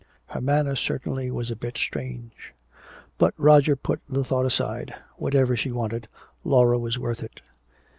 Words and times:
Her 0.25 0.41
manner 0.41 0.75
certainly 0.75 1.29
was 1.29 1.51
a 1.51 1.55
bit 1.55 1.77
strange. 1.77 2.55
But 3.19 3.35
Roger 3.37 3.75
put 3.75 4.01
the 4.09 4.23
thought 4.23 4.47
aside. 4.47 4.95
Whatever 5.17 5.55
she 5.55 5.71
wanted, 5.71 6.07
Laura 6.43 6.79
was 6.79 6.97
worth 6.97 7.21
it. 7.21 7.39